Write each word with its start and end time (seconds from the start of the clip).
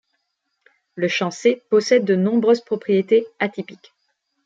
Le 0.95 1.07
champ 1.07 1.29
C 1.29 1.61
possède 1.69 2.05
de 2.05 2.15
nombreuses 2.15 2.61
propriétés 2.65 3.27
atypiques. 3.37 3.93